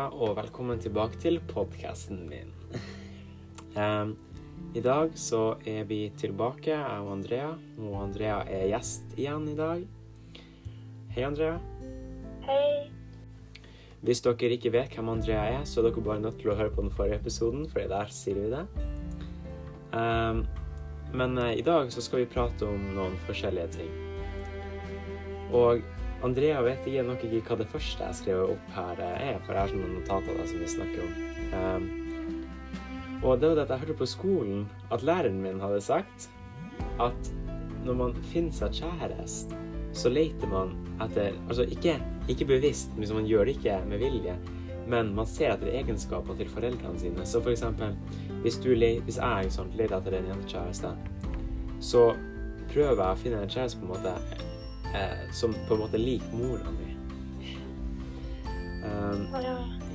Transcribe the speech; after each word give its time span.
Andrea, 0.00 0.16
og 0.16 0.36
velkommen 0.36 0.78
tilbake 0.80 1.18
til 1.20 1.40
podkasten 1.44 2.22
min. 2.30 2.52
Um, 3.76 4.16
I 4.74 4.80
dag 4.80 5.10
så 5.18 5.58
er 5.66 5.84
vi 5.84 6.12
tilbake, 6.16 6.70
jeg 6.70 7.02
og 7.04 7.12
Andrea. 7.12 7.50
Og 7.78 7.96
Andrea 8.02 8.38
er 8.48 8.70
gjest 8.70 9.12
igjen 9.18 9.48
i 9.50 9.56
dag. 9.58 9.84
Hei, 11.10 11.24
Andrea. 11.26 11.58
Hei. 12.46 12.88
Hvis 14.00 14.22
dere 14.24 14.54
ikke 14.56 14.72
vet 14.72 14.96
hvem 14.96 15.12
Andrea 15.12 15.58
er, 15.58 15.64
så 15.68 15.82
er 15.82 15.90
dere 15.90 16.06
bare 16.06 16.24
nødt 16.24 16.40
til 16.40 16.54
å 16.54 16.56
høre 16.56 16.72
på 16.72 16.86
den 16.86 16.94
forrige 16.96 17.20
episoden, 17.20 17.68
for 17.68 17.84
der 17.84 18.08
sier 18.14 18.40
vi 18.40 18.48
det. 18.54 18.64
Um, 19.92 20.46
men 21.12 21.36
uh, 21.36 21.52
i 21.52 21.66
dag 21.66 21.92
så 21.92 22.00
skal 22.00 22.24
vi 22.24 22.32
prate 22.32 22.64
om 22.64 22.92
noen 22.96 23.20
forskjellige 23.26 23.72
ting. 23.76 23.92
Og 25.52 25.84
Andrea 26.26 26.60
vet 26.60 26.84
jeg 26.84 27.06
nok 27.06 27.22
ikke 27.24 27.40
hva 27.48 27.56
det 27.62 27.70
første 27.72 28.04
jeg 28.04 28.18
skrev 28.18 28.52
opp 28.52 28.72
her 28.74 28.98
er, 29.06 29.38
for 29.46 29.56
jeg 29.56 29.62
har 29.62 29.70
sånne 29.72 29.92
notater 29.94 30.42
som 30.50 30.60
vi 30.60 30.68
snakker 30.68 31.06
om. 31.06 31.14
Um, 31.54 31.86
og 33.20 33.40
det 33.40 33.48
var 33.50 33.56
det 33.56 33.64
at 33.64 33.72
jeg 33.72 33.82
hørte 33.84 33.98
på 34.00 34.08
skolen 34.08 34.66
at 34.92 35.04
læreren 35.04 35.40
min 35.40 35.60
hadde 35.60 35.80
sagt 35.84 36.28
at 37.00 37.32
når 37.84 37.96
man 37.96 38.14
finner 38.32 38.52
seg 38.52 38.82
kjæreste, 38.82 39.56
så 39.96 40.12
leter 40.12 40.48
man 40.48 40.76
etter 41.02 41.32
Altså 41.48 41.64
ikke, 41.66 41.96
ikke 42.30 42.46
bevisst, 42.52 42.92
liksom 42.98 43.22
man 43.22 43.28
gjør 43.28 43.48
det 43.48 43.56
ikke 43.56 43.78
med 43.88 44.04
vilje, 44.04 44.36
men 44.90 45.14
man 45.16 45.28
ser 45.28 45.54
etter 45.54 45.72
egenskaper 45.72 46.36
til 46.36 46.52
foreldrene 46.52 47.00
sine. 47.00 47.26
Så 47.26 47.40
for 47.40 47.52
eksempel 47.52 47.96
hvis, 48.44 48.60
du, 48.60 48.70
hvis 48.76 49.18
jeg 49.18 49.52
sånn, 49.52 49.72
leter 49.76 49.98
etter 49.98 50.20
en 50.20 50.30
jentekjæreste, 50.34 50.92
så 51.80 52.06
prøver 52.70 53.02
jeg 53.02 53.08
å 53.08 53.20
finne 53.24 53.42
en 53.44 53.52
kjæreste 53.52 53.80
på 53.80 53.88
en 53.88 53.94
måte 53.96 54.49
eh, 54.96 55.30
som 55.32 55.54
på 55.68 55.76
en 55.76 55.84
måte 55.84 56.00
liker 56.00 56.36
mora 56.36 56.72
mi. 56.74 56.96
Um, 58.80 59.26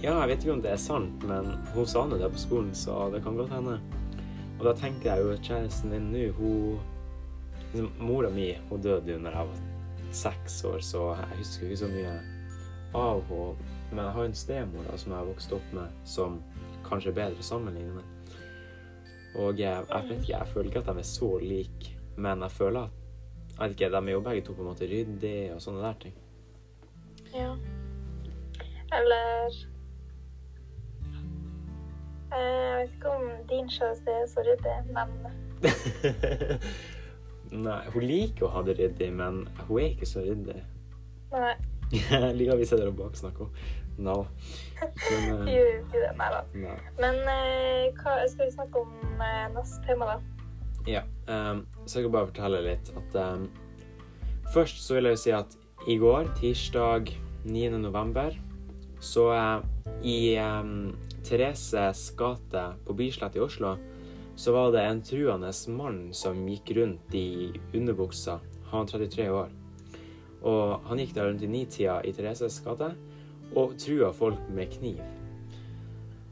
ja, 0.01 0.13
jeg 0.21 0.27
vet 0.29 0.43
ikke 0.43 0.53
om 0.53 0.61
det 0.61 0.71
er 0.75 0.81
sant, 0.81 1.23
men 1.25 1.55
hun 1.73 1.87
sa 1.89 2.03
nå 2.05 2.19
det 2.21 2.29
på 2.35 2.41
skolen, 2.41 2.73
så 2.77 3.07
det 3.13 3.23
kan 3.25 3.37
godt 3.37 3.53
hende. 3.55 3.79
Og 4.59 4.67
da 4.67 4.75
tenker 4.77 5.09
jeg 5.09 5.23
jo 5.23 5.31
at 5.33 5.47
kjæresten 5.47 5.95
din 5.95 6.11
nå, 6.13 6.25
hun 6.37 6.77
liksom, 7.73 7.89
Mora 7.99 8.29
mi 8.29 8.51
hun 8.69 8.83
døde 8.83 9.11
jo 9.11 9.21
når 9.21 9.39
jeg 9.39 9.49
var 9.49 9.63
seks 10.15 10.59
år, 10.65 10.79
så 10.79 11.07
jeg 11.19 11.39
husker 11.41 11.65
ikke 11.65 11.81
så 11.81 11.89
mye 11.91 12.13
av 12.95 13.23
henne. 13.29 13.71
Men 13.91 14.01
jeg 14.01 14.15
har 14.15 14.27
en 14.27 14.37
stemor 14.37 14.85
da, 14.89 14.97
som 14.97 15.11
jeg 15.11 15.19
har 15.19 15.27
vokst 15.29 15.55
opp 15.55 15.73
med, 15.75 15.97
som 16.09 16.39
kanskje 16.85 17.11
er 17.11 17.17
bedre 17.19 17.43
å 17.43 17.45
sammenligne 17.45 17.99
med. 17.99 18.37
Og 19.35 19.59
jeg, 19.59 19.83
jeg 19.89 20.07
vet 20.09 20.21
ikke, 20.21 20.31
jeg 20.31 20.51
føler 20.53 20.69
ikke 20.69 20.81
at 20.81 20.89
de 20.89 21.01
er 21.01 21.09
så 21.09 21.29
like, 21.41 21.91
men 22.15 22.45
jeg 22.45 22.55
føler 22.55 22.87
at 22.87 23.04
jeg 23.55 23.69
vet 23.69 23.75
ikke, 23.75 23.89
De 23.91 23.97
er 24.07 24.11
jo 24.11 24.19
begge 24.25 24.41
to 24.45 24.53
på 24.53 24.61
en 24.61 24.67
måte 24.67 24.87
ryddige 24.89 25.53
og 25.55 25.61
sånne 25.63 25.81
der 25.85 25.93
ting. 26.01 26.15
Ja. 27.35 27.51
Eller 28.95 29.45
eh, 32.31 32.35
Jeg 32.35 32.81
vet 32.81 32.91
ikke 32.97 33.09
om 33.15 33.23
din 33.49 33.69
kjæreste 33.71 34.09
er 34.11 34.25
så 34.31 34.39
ryddig, 34.45 34.77
men 34.95 35.09
Nei, 37.65 37.81
hun 37.93 38.03
liker 38.03 38.45
å 38.47 38.51
ha 38.51 38.59
det 38.67 38.75
ryddig, 38.79 39.09
men 39.15 39.33
hun 39.67 39.77
er 39.79 39.85
ikke 39.93 40.05
så 40.09 40.19
ryddig. 40.25 40.59
Nei. 41.31 41.53
Jeg 41.95 42.33
liker 42.35 42.57
vi 42.59 42.65
sitter 42.67 42.87
og 42.89 42.97
baksnakker 42.99 43.45
henne. 43.47 43.59
No. 43.97 44.25
Men, 44.81 45.39
uh, 45.39 45.47
Gjør 45.47 45.69
ikke 45.77 45.99
det, 46.01 46.09
nei 46.19 46.25
da. 46.33 46.39
nei. 46.59 46.73
Men 46.99 47.15
uh, 47.23 47.83
hva 48.01 48.11
skal 48.27 48.45
vi 48.49 48.55
snakke 48.57 48.75
om 48.81 48.91
uh, 49.21 49.45
neste 49.55 49.79
tema, 49.87 50.05
da? 50.09 50.17
Ja, 50.85 51.01
um, 51.25 51.63
så 51.85 51.99
jeg 51.99 52.05
kan 52.05 52.13
bare 52.13 52.29
fortelle 52.29 52.61
litt 52.61 52.91
at 52.93 53.15
um, 53.17 53.47
Først 54.53 54.83
så 54.85 54.93
vil 54.93 55.09
jeg 55.09 55.15
jo 55.15 55.21
si 55.23 55.31
at 55.33 55.55
i 55.89 55.95
går, 55.97 56.27
tirsdag 56.37 57.09
9. 57.45 57.63
november, 57.81 58.35
så 59.01 59.25
uh, 59.33 59.65
i 60.05 60.37
um, 60.37 60.93
Thereses 61.25 62.11
gate 62.17 62.61
på 62.85 62.93
Bislett 62.97 63.37
i 63.37 63.41
Oslo, 63.41 63.73
så 64.37 64.53
var 64.53 64.71
det 64.75 64.83
en 64.85 65.01
truende 65.01 65.49
mann 65.73 65.99
som 66.13 66.45
gikk 66.45 66.75
rundt 66.77 67.17
i 67.17 67.49
underbuksa. 67.73 68.37
Han 68.69 68.85
var 68.85 68.91
33 68.91 69.27
år. 69.33 69.49
Og 70.45 70.85
han 70.85 71.01
gikk 71.01 71.15
der 71.15 71.29
rundt 71.31 71.45
i 71.45 71.49
nitida 71.49 71.97
i 72.05 72.13
Thereses 72.13 72.59
gate 72.65 72.91
og 73.55 73.73
trua 73.81 74.11
folk 74.13 74.45
med 74.53 74.69
kniv. 74.77 75.01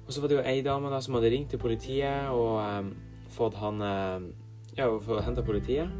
Og 0.05 0.13
så 0.13 0.21
var 0.21 0.29
det 0.29 0.37
jo 0.37 0.45
ei 0.45 0.61
dame 0.61 0.93
da 0.93 1.01
som 1.01 1.17
hadde 1.17 1.33
ringt 1.33 1.53
til 1.53 1.61
politiet 1.61 2.29
og 2.29 2.59
um, 2.61 2.93
fått 3.33 3.57
han 3.57 3.81
um, 3.81 4.31
ja, 4.77 4.87
for 5.05 5.19
å 5.19 5.23
hente 5.25 5.45
politiet. 5.45 5.91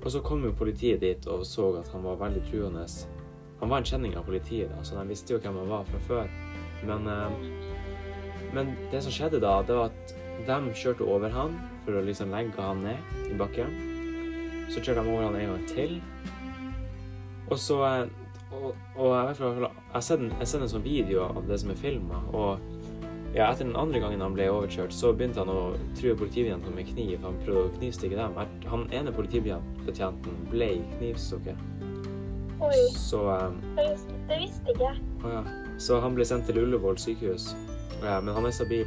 Og 0.00 0.08
så 0.12 0.22
kom 0.24 0.44
jo 0.44 0.56
politiet 0.56 1.02
dit 1.02 1.26
og 1.28 1.44
så 1.44 1.68
at 1.80 1.90
han 1.92 2.04
var 2.06 2.20
veldig 2.20 2.42
truende. 2.48 2.86
Han 3.60 3.68
var 3.68 3.82
en 3.82 3.88
kjenning 3.90 4.14
av 4.16 4.24
politiet, 4.24 4.70
da, 4.72 4.80
så 4.84 4.96
de 4.96 5.04
visste 5.10 5.34
jo 5.34 5.40
hvem 5.42 5.58
han 5.60 5.68
var 5.68 5.84
fra 5.88 6.00
før. 6.06 6.30
Men, 6.88 7.08
eh, 7.12 8.54
men 8.56 8.72
det 8.92 9.02
som 9.04 9.12
skjedde 9.12 9.42
da, 9.44 9.58
det 9.66 9.76
var 9.76 9.92
at 9.92 10.14
de 10.46 10.72
kjørte 10.72 11.04
over 11.04 11.32
han 11.34 11.58
for 11.84 11.98
å 11.98 12.04
liksom 12.06 12.32
legge 12.32 12.56
han 12.56 12.80
ned 12.86 13.28
i 13.28 13.36
bakken. 13.36 13.76
Så 14.72 14.80
kjørte 14.80 15.04
de 15.04 15.12
over 15.12 15.26
han 15.28 15.36
en 15.36 15.52
gang 15.52 15.68
til. 15.68 16.00
Og 17.50 17.58
så 17.58 17.84
eh, 17.84 18.16
Og, 18.50 18.74
og 18.96 19.12
jeg 19.14 19.26
vet 19.28 19.38
i 19.38 19.42
hvert 19.44 19.54
fall 19.54 19.62
Jeg 19.62 19.92
har 19.92 20.02
sett 20.02 20.18
en, 20.18 20.30
jeg 20.32 20.38
har 20.40 20.48
sett 20.50 20.62
en 20.64 20.70
sånn 20.72 20.82
video 20.82 21.20
av 21.22 21.44
det 21.46 21.58
som 21.62 21.68
er 21.70 21.76
filma, 21.78 22.16
og 22.34 22.79
ja, 23.34 23.46
etter 23.46 23.64
den 23.64 23.76
andre 23.78 24.00
gangen 24.02 24.22
han 24.24 24.34
ble 24.34 24.48
overkjørt, 24.50 24.94
så 24.94 25.12
begynte 25.14 25.42
han 25.44 25.52
å 25.52 25.74
true 25.98 26.16
politibetjentene 26.18 26.74
med 26.74 26.88
kniv. 26.90 27.18
Han 27.22 27.38
prøvde 27.44 27.68
å 27.68 27.74
knivstikke 27.78 28.18
dem. 28.18 28.40
Han 28.72 28.88
ene 28.96 29.14
politibetjenten 29.14 30.42
ble 30.50 30.72
knivstukket. 30.96 31.68
Oi, 32.60 32.80
Så, 32.92 33.22
um, 33.24 33.56
det 33.76 33.86
visste, 34.42 34.66
ikke 34.68 34.90
jeg. 34.90 34.98
å 35.24 35.30
ja. 35.32 35.44
så 35.80 35.96
han 36.02 36.18
ble 36.18 36.26
sendt 36.28 36.44
til 36.50 36.60
Ullevål 36.60 36.98
sykehus. 37.00 37.54
Ja, 38.02 38.18
men 38.20 38.34
han 38.36 38.48
er 38.48 38.52
stabil. 38.52 38.84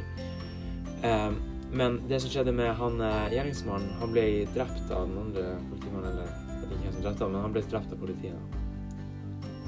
Um, 1.02 1.40
men 1.74 1.96
det 2.08 2.20
som 2.22 2.30
skjedde 2.30 2.52
med 2.54 2.70
han 2.78 3.00
eh, 3.02 3.32
gjerningsmannen, 3.34 3.96
han 3.98 4.12
ble 4.14 4.22
drept 4.54 4.92
av 4.94 5.08
den 5.08 5.16
andre 5.24 5.56
politimannen, 5.72 6.12
eller 6.12 6.28
jeg 6.28 6.60
vet 6.60 6.74
ikke 6.76 6.84
hvem 6.84 6.92
som 6.92 7.02
drepte 7.02 7.24
ham, 7.24 7.32
men 7.34 7.42
han 7.42 7.56
ble 7.56 7.62
drept 7.72 7.96
av 7.96 7.98
politiet. 7.98 8.60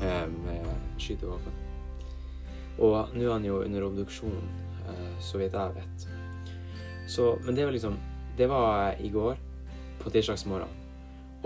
Eh, 0.06 0.26
med 0.44 1.00
skytevåpen. 1.03 1.59
Og 2.78 3.16
nå 3.16 3.25
er 3.25 3.32
han 3.32 3.48
jo 3.48 3.59
under 3.65 3.88
obduksjon, 3.88 4.48
så 5.20 5.41
vidt 5.41 5.56
jeg 5.56 5.76
vet. 5.76 6.06
Så, 7.08 7.38
men 7.44 7.54
det 7.54 7.64
var 7.64 7.72
liksom 7.72 7.97
Det 8.36 8.47
var 8.50 8.98
i 9.00 9.08
går, 9.08 9.38
på 10.02 10.10
tirsdagsmorgen. 10.12 10.69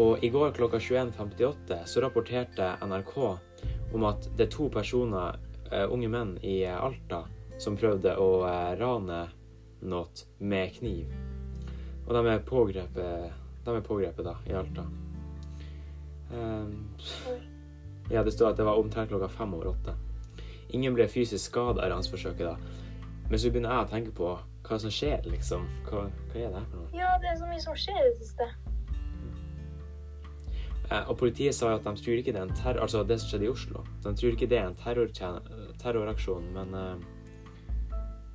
Og 0.00 0.24
i 0.24 0.28
går 0.28 0.52
klokka 0.56 0.78
21.58 0.78 1.84
så 1.86 2.00
rapporterte 2.00 2.72
NRK 2.82 3.16
om 3.94 4.06
at 4.08 4.26
det 4.36 4.46
er 4.46 4.50
to 4.50 4.68
personer, 4.72 5.38
eh, 5.70 5.86
unge 5.86 6.08
menn 6.08 6.36
i 6.42 6.62
eh, 6.64 6.76
Alta, 6.76 7.24
som 7.58 7.76
prøvde 7.76 8.16
å 8.18 8.30
eh, 8.48 8.72
rane 8.80 9.20
noe 9.82 10.26
med 10.38 10.74
kniv. 10.78 11.12
Og 12.06 12.14
de 12.16 12.24
er 12.32 12.44
pågrepet, 12.46 13.38
de 13.64 13.76
er 13.76 13.86
pågrepet 13.86 14.26
da, 14.26 14.36
i 14.48 14.56
Alta. 14.56 14.86
Um, 16.30 16.74
ja, 18.10 18.22
det 18.22 18.32
står 18.32 18.52
at 18.52 18.60
det 18.60 18.66
var 18.66 18.78
omtrent 18.78 19.10
klokka 19.10 19.28
fem 19.28 19.54
over 19.54 19.72
åtte. 19.72 19.96
Ingen 20.70 20.94
ble 20.94 21.08
fysisk 21.10 21.50
skada 21.50 21.86
i 21.86 21.90
ransforsøket 21.90 22.46
da. 22.46 22.56
Men 23.30 23.38
så 23.38 23.50
begynner 23.50 23.76
jeg 23.76 23.86
å 23.86 23.90
tenke 23.92 24.12
på 24.16 24.32
hva 24.66 24.78
som 24.82 24.90
skjer, 24.92 25.22
liksom. 25.30 25.66
Hva, 25.86 26.08
hva 26.32 26.40
er 26.40 26.50
det 26.50 26.58
her 26.58 26.66
for 26.72 26.80
noe? 26.82 26.90
Ja, 26.98 27.14
det 27.22 27.30
er 27.30 27.38
så 27.38 27.46
mye 27.50 27.62
som 27.62 27.78
skjer 27.78 28.00
i 28.00 28.08
det 28.08 28.18
siste. 28.24 28.48
Eh, 30.90 31.04
og 31.06 31.16
politiet 31.20 31.54
sa 31.54 31.70
jo 31.70 31.78
at 31.78 31.86
de 31.86 31.94
tror 32.02 32.18
ikke 32.18 32.34
det 32.34 32.42
er 32.42 32.48
en 32.48 32.58
terror... 32.58 32.82
Altså 32.82 33.04
det 33.06 33.20
som 33.22 33.30
skjedde 33.30 33.46
i 33.46 33.52
Oslo. 33.52 33.84
De 34.02 34.12
tror 34.18 34.34
ikke 34.34 34.50
det 34.50 34.58
er 34.58 34.68
en 34.70 34.78
terroraksjon, 35.78 36.50
men 36.56 36.74
eh, 36.74 37.08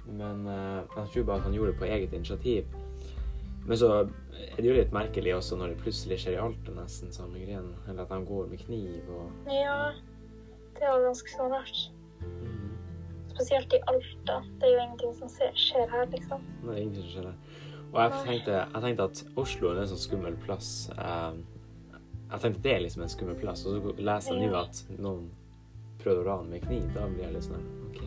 Men 0.06 0.48
eh, 0.48 0.82
de 0.96 1.08
tror 1.12 1.24
bare 1.28 1.42
at 1.42 1.48
han 1.50 1.56
gjorde 1.58 1.74
det 1.74 1.80
på 1.80 1.90
eget 1.90 2.14
initiativ. 2.14 2.66
Men 3.66 3.78
så 3.78 3.90
er 4.06 4.60
det 4.60 4.68
jo 4.70 4.76
litt 4.78 4.94
merkelig 4.94 5.34
også 5.36 5.58
når 5.58 5.74
det 5.74 5.82
plutselig 5.82 6.20
skjer 6.22 6.38
i 6.38 6.44
Alta, 6.44 6.72
nesten 6.76 7.12
samme 7.12 7.42
greien. 7.42 7.72
Eller 7.90 8.06
at 8.06 8.14
de 8.14 8.20
går 8.30 8.48
med 8.52 8.62
kniv 8.62 9.10
og 9.10 9.50
Ja, 9.52 9.92
det 10.78 10.86
var 10.86 11.08
ganske 11.10 11.34
så 11.34 11.50
rart. 11.52 11.90
Mhm. 12.22 12.65
Spesielt 13.36 13.74
i 13.74 13.80
Alta. 13.92 14.42
Det 14.60 14.68
er 14.68 14.74
jo 14.74 14.84
ingenting 14.86 15.16
som 15.18 15.32
skjer 15.60 15.90
her, 15.92 16.06
liksom. 16.12 16.44
Er 16.64 16.78
ingenting 16.80 17.04
som 17.04 17.12
skjer 17.12 17.26
her. 17.28 17.38
Og 17.92 17.98
jeg 18.02 18.12
tenkte, 18.28 18.52
jeg 18.52 18.82
tenkte 18.84 19.04
at 19.10 19.24
Oslo 19.40 19.72
er 19.72 19.82
en 19.82 19.90
sånn 19.92 20.00
skummel 20.00 20.38
plass. 20.46 20.70
Eh, 20.96 21.34
jeg 22.32 22.42
tenkte 22.44 22.64
det 22.64 22.74
er 22.74 22.82
liksom 22.86 23.04
en 23.04 23.12
skummel 23.12 23.38
plass, 23.40 23.66
og 23.68 23.76
så 23.76 23.94
leser 24.00 24.40
jeg 24.40 24.52
nå 24.52 24.60
at 24.60 24.82
noen 24.96 25.28
prøvde 26.02 26.24
å 26.24 26.28
rane 26.30 26.50
med 26.54 26.64
kniv. 26.64 26.88
Da 26.96 27.08
blir 27.12 27.26
jeg 27.26 27.36
litt 27.36 27.48
sånn 27.48 27.68
OK. 27.90 28.02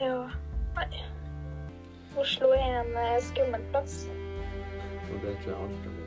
Ja. 0.00 0.16
Nei. 0.78 1.04
Oslo 2.22 2.52
er 2.56 2.80
en 2.84 2.92
eh, 3.02 3.16
skummel 3.26 3.66
plass. 3.74 4.04
Og 5.06 5.18
det 5.22 5.34
tror 5.42 5.52
jeg 5.52 5.58
alt 5.58 5.82
blir. 5.82 6.02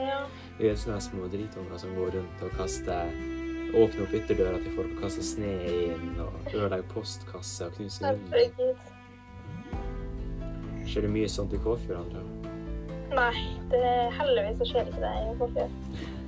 Ja. 0.00 0.22
Vi 0.56 0.68
er 0.68 0.80
sånne 0.80 1.00
små 1.04 1.28
dritunger 1.28 1.80
som 1.80 1.92
går 1.96 2.16
rundt 2.16 2.44
og 2.44 2.56
kaster 2.56 3.12
Åpner 3.70 4.04
opp 4.04 4.14
ytterdøra 4.18 4.58
til 4.62 4.74
folk 4.76 4.94
og 4.96 5.02
kaster 5.04 5.26
sne 5.26 5.50
inn 5.70 6.16
og 6.22 6.50
ødelegger 6.52 6.86
postkasse 6.90 7.68
og 7.68 7.76
knuser 7.78 8.18
vinduer. 8.32 8.86
Skjer 10.90 11.06
det 11.06 11.12
mye 11.14 11.28
sånt 11.30 11.54
i 11.54 11.60
Kåfjord, 11.62 12.00
Andrea? 12.02 12.54
Nei, 13.10 13.44
det 13.70 13.84
heldigvis 14.16 14.58
så 14.62 14.70
skjer 14.72 14.90
ikke 14.90 15.04
det 15.04 15.14
i 15.20 15.36
Kåfjord. 15.38 16.18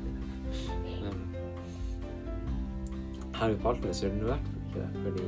her 3.42 3.56
på 3.58 3.72
Altene 3.72 3.94
så 3.96 4.06
er 4.06 4.14
det 4.14 4.20
noe 4.20 4.30
verdt, 4.32 4.50
ikke 4.62 4.78
det. 4.78 5.02
Fordi 5.02 5.26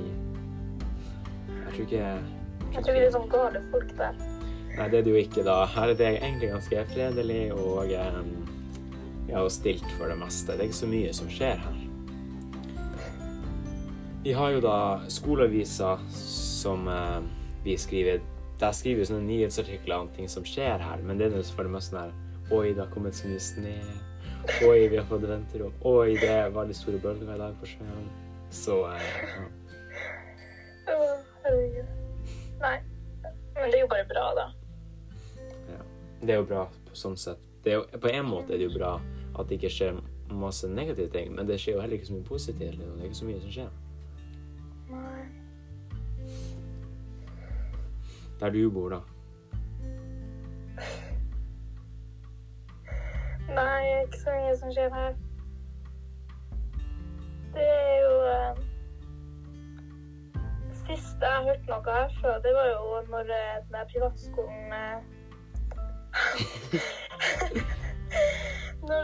jeg 1.55 1.73
tror 1.75 1.85
ikke 1.85 2.03
Jeg 2.05 2.83
tror 2.83 2.95
ikke 2.95 3.01
det 3.01 3.07
er 3.07 3.15
sånn 3.15 3.31
gale 3.33 3.63
folk 3.73 3.95
der. 3.99 4.21
Nei, 4.75 4.87
det 4.91 4.99
er 4.99 5.07
det 5.07 5.13
jo 5.13 5.21
ikke, 5.23 5.45
da. 5.47 5.57
Her 5.71 5.93
er 5.93 5.99
det 5.99 6.11
egentlig 6.11 6.51
ganske 6.51 6.85
fredelig 6.91 7.43
og 7.55 7.93
eh, 7.95 8.21
ja, 9.31 9.43
og 9.45 9.51
stilt 9.55 9.87
for 9.99 10.11
det 10.11 10.19
meste. 10.19 10.53
Det 10.53 10.65
er 10.65 10.71
ikke 10.71 10.83
så 10.83 10.91
mye 10.91 11.13
som 11.15 11.31
skjer 11.31 11.63
her. 11.63 11.84
Vi 14.25 14.33
har 14.33 14.51
jo 14.51 14.61
da 14.65 15.01
skoleaviser 15.13 15.99
som 16.17 16.89
eh, 16.89 17.21
vi 17.65 17.77
skriver 17.77 18.23
Der 18.61 18.73
skriver 18.73 19.03
vi 19.03 19.09
sånne 19.11 19.27
nyhetsartikler 19.27 20.01
om 20.01 20.09
ting 20.17 20.31
som 20.33 20.47
skjer 20.49 20.81
her, 20.81 21.03
men 21.05 21.19
det 21.21 21.27
er 21.27 21.37
jo 21.37 21.43
for 21.53 21.69
det 21.69 21.75
meste 21.75 21.93
sånn 21.93 22.07
her 22.07 22.55
Oi, 22.57 22.71
det 22.71 22.81
har 22.81 22.89
kommet 22.93 23.17
så 23.17 23.29
mye 23.29 23.41
snø. 23.41 23.75
Oi, 24.69 24.89
vi 24.93 24.99
har 24.99 25.05
fått 25.09 25.23
venterom. 25.29 25.73
Oi, 25.89 26.17
det 26.21 26.29
er 26.29 26.51
veldig 26.53 26.77
store 26.77 27.01
bølger 27.01 27.31
i 27.33 27.39
dag 27.41 27.55
på 27.61 27.69
sjøen. 27.69 28.09
Så 28.53 28.79
eh, 28.91 29.07
ja. 29.29 29.45
Å, 30.93 30.99
herregud. 31.45 31.95
Nei. 32.61 32.75
Men 33.25 33.73
det 33.73 33.79
er 33.79 33.81
jo 33.81 33.93
bare 33.93 34.09
bra, 34.13 34.27
da. 34.37 34.47
Ja. 35.73 35.81
Det 36.21 36.37
er 36.37 36.43
jo 36.43 36.49
bra 36.53 36.67
på 36.89 37.01
sånn 37.01 37.17
sett. 37.21 37.41
Det 37.65 37.79
jo, 37.79 37.87
på 37.97 38.13
en 38.13 38.29
måte 38.29 38.53
er 38.57 38.61
det 38.61 38.69
jo 38.69 38.77
bra 38.77 38.99
at 39.33 39.49
det 39.49 39.57
ikke 39.61 39.73
skjer 39.73 40.05
masse 40.33 40.69
negative 40.69 41.13
ting, 41.13 41.33
men 41.37 41.49
det 41.49 41.61
skjer 41.61 41.79
jo 41.79 41.85
heller 41.85 42.01
ikke 42.01 42.13
så 42.13 42.19
mye 42.19 42.29
positivt. 42.29 42.77
liksom. 42.77 42.97
Det 43.01 43.05
er 43.05 43.13
ikke 43.13 43.23
så 43.25 43.33
mye 43.33 43.45
som 43.45 43.57
skjer. 43.57 43.73
Nei. 44.91 45.25
Der 48.41 48.51
du 48.51 48.71
bor, 48.71 48.89
da. 48.91 49.01
Nei, 53.49 54.03
ikke 54.05 54.19
så 54.19 54.31
mye 54.31 54.57
som 54.59 54.73
skjer 54.73 54.95
her. 54.95 55.15
Det 57.55 57.67
er 57.71 57.97
jo 58.03 58.15
eh, 58.27 58.55
Sist 60.85 61.23
jeg 61.23 61.45
hørte 61.47 61.69
noe 61.69 61.83
herfra, 61.87 62.33
det 62.43 62.53
var 62.57 62.67
jo 62.73 62.81
når 63.13 63.31
eh, 63.37 63.61
den 63.63 63.73
der 63.77 63.87
privatskolen 63.93 64.73
eh, 64.81 64.99
Når 68.89 69.03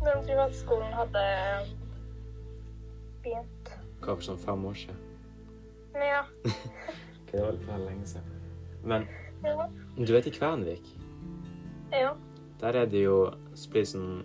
Når 0.00 0.14
privatskolen 0.26 0.92
hadde 0.92 1.24
begynt. 3.22 3.59
Hva 4.10 4.16
for 4.18 4.26
sånn 4.26 4.40
fem 4.42 4.64
år 4.66 4.74
siden? 4.74 4.96
Ja. 5.94 6.24
Ok, 7.20 7.36
det 7.36 7.42
var 7.44 7.52
litt 7.54 7.62
for 7.62 7.78
lenge 7.86 8.06
siden. 8.10 8.30
Men 8.82 9.04
Ja. 9.44 9.68
du 9.96 10.12
vet 10.12 10.26
i 10.26 10.30
Kvenvik, 10.34 10.88
ja. 11.92 12.08
der 12.58 12.74
er 12.80 12.86
det 12.90 13.04
jo 13.04 13.30
det 13.54 13.84
sånn 13.86 14.24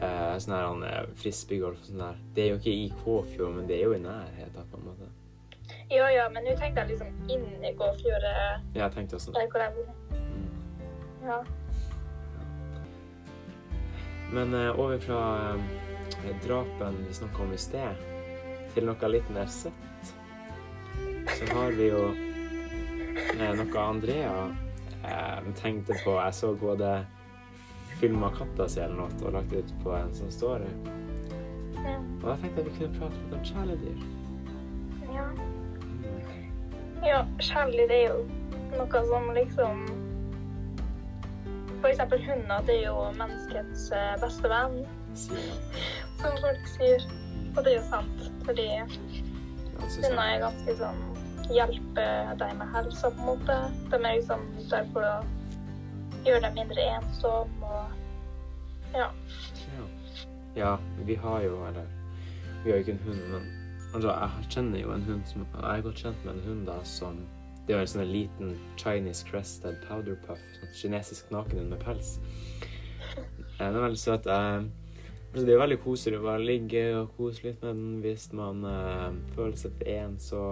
eh, 0.00 0.38
sånn 0.40 0.54
her 0.56 0.64
han, 0.64 0.82
eh, 0.88 1.02
frisbeegolf 1.20 1.76
og 1.82 1.84
sånn 1.90 1.98
der. 2.00 2.16
Det 2.34 2.42
er 2.46 2.48
jo 2.54 2.56
ikke 2.62 2.72
i 2.72 2.88
Kåfjord, 3.04 3.52
men 3.58 3.66
det 3.68 3.76
er 3.82 3.84
jo 3.84 3.92
i 3.92 4.00
nærheten 4.00 4.70
på 4.72 4.80
en 4.80 4.86
måte. 4.88 5.10
Ja, 5.92 6.08
ja, 6.10 6.24
men 6.32 6.44
nå 6.48 6.56
tenkte 6.56 6.80
jeg 6.86 6.94
liksom 6.94 7.12
inn 7.30 7.64
i 7.68 7.74
Gåfjordet, 7.76 8.64
Jeg 8.74 8.92
tenkte 8.96 9.16
også 9.20 9.32
det. 9.36 9.44
hvor 9.52 9.60
jeg 9.60 9.74
bor. 9.76 9.92
mm. 10.16 11.26
Ja. 11.28 11.42
Men 14.32 14.54
eh, 14.54 14.80
over 14.80 14.98
fra 14.98 15.20
eh, 16.24 16.36
drapen 16.46 16.96
vi 17.08 17.14
snakka 17.14 17.42
om 17.42 17.52
i 17.52 17.58
sted, 17.58 17.94
til 18.74 18.86
noe 18.88 19.10
litt 19.12 19.30
mer 19.34 19.48
søtt, 19.50 20.12
så 21.30 21.48
har 21.54 21.72
vi 21.78 21.88
jo 21.90 22.02
eh, 22.10 23.52
noe 23.58 23.84
Andrea 23.84 24.34
eh, 25.04 25.50
tenkte 25.60 25.96
på. 26.04 26.16
Jeg 26.18 26.36
så 26.38 26.54
hadde 26.62 26.94
filma 28.00 28.30
katta 28.36 28.68
si 28.68 28.80
eller 28.80 29.02
noe 29.02 29.22
og 29.26 29.34
lagt 29.36 29.52
ut 29.52 29.72
på 29.84 29.94
en 29.96 30.12
sånn 30.16 30.32
story. 30.32 30.68
Ja. 31.80 31.96
Og 31.98 32.26
da 32.26 32.36
tenkte 32.40 32.62
jeg 32.62 32.68
vi 32.68 32.76
kunne 32.78 32.98
prate 32.98 33.22
litt 33.22 33.38
om 33.38 33.48
kjæledyr. 33.52 34.04
ja. 35.14 35.30
Ja, 37.00 37.22
kjærlighet 37.40 37.92
er 37.96 38.02
jo 38.10 38.16
noe 38.76 39.00
som 39.08 39.30
liksom 39.32 39.78
For 41.80 41.88
eksempel 41.88 42.20
hunder, 42.26 42.60
det 42.68 42.74
er 42.82 42.90
jo 42.90 43.06
menneskets 43.16 43.86
eh, 43.96 44.10
beste 44.20 44.50
venn, 44.52 44.82
som 45.16 46.34
folk 46.42 46.66
sier. 46.74 47.06
Og 47.56 47.64
det 47.64 47.72
er 47.72 47.78
jo 47.80 47.86
sant, 47.90 48.26
fordi 48.46 48.66
hunder 49.80 50.18
er 50.18 50.42
ganske 50.44 50.76
sånn 50.80 51.06
Hjelper 51.50 52.28
deg 52.38 52.52
med 52.60 52.68
helsa, 52.70 53.08
på 53.10 53.18
en 53.18 53.26
måte. 53.26 53.54
De 53.90 53.98
er 53.98 54.20
liksom 54.20 54.42
der 54.70 54.84
for 54.92 55.02
å 55.02 55.14
gjøre 56.22 56.44
deg 56.44 56.60
mindre 56.60 56.84
ensom 56.98 57.64
og 57.66 57.96
Ja. 58.94 59.08
Ja. 59.70 59.86
ja, 60.54 60.70
vi 61.06 61.14
har 61.14 61.42
jo 61.42 61.64
Eller 61.66 61.86
vi 62.62 62.70
har 62.70 62.78
jo 62.78 62.84
ikke 62.84 62.92
en 62.92 63.04
hund, 63.06 63.20
men 63.32 63.44
altså, 63.94 64.10
jeg 64.10 64.50
kjenner 64.50 64.80
jo 64.80 64.92
en 64.92 65.02
hund 65.02 65.22
som 65.26 65.46
Jeg 65.54 65.78
er 65.78 65.82
godt 65.82 66.02
kjent 66.04 66.24
med 66.24 66.34
en 66.34 66.46
hund 66.48 66.66
da 66.66 66.78
som 66.84 67.20
Det 67.66 67.74
jo 67.80 67.86
en 67.86 67.92
sånn 67.94 68.12
liten 68.12 68.54
Chinese 68.76 69.26
crested 69.26 69.82
powder 69.88 70.18
puff. 70.26 70.42
Sånn 70.58 70.74
kinesisk 70.74 71.30
nakenhund 71.34 71.70
med 71.70 71.82
pels. 71.82 72.18
Den 73.58 73.76
er 73.76 73.82
veldig 73.84 74.00
søt. 74.00 74.26
Altså, 75.30 75.42
det 75.46 75.48
er 75.48 75.56
jo 75.56 75.62
veldig 75.62 75.80
koselig 75.84 76.20
å 76.20 76.26
bare 76.26 76.44
ligge 76.44 76.84
og 76.98 77.12
kose 77.16 77.46
litt 77.46 77.62
med 77.64 77.74
den 77.74 77.98
hvis 78.04 78.28
man 78.36 78.64
uh, 78.66 79.10
føler 79.36 79.58
seg 79.58 79.74
for 79.78 79.92
ens 79.96 80.30
så 80.32 80.44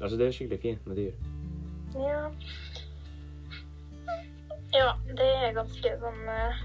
Altså, 0.00 0.16
det 0.16 0.26
er 0.26 0.32
skikkelig 0.32 0.60
fint 0.62 0.86
med 0.88 0.96
dyr. 0.96 1.16
Ja. 1.92 2.20
Ja, 4.72 4.86
det 5.10 5.26
er 5.28 5.52
ganske 5.58 5.90
sånn 6.00 6.22
uh, 6.24 6.62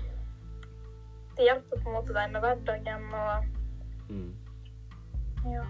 Det 1.35 1.49
hjelper 1.49 1.81
på 1.81 1.89
en 1.91 1.97
måte 1.97 2.15
deg 2.15 2.31
med 2.31 2.45
hverdagen 2.45 3.09
og 3.11 3.51
Mm. 4.05 4.35
Ja. 5.45 5.63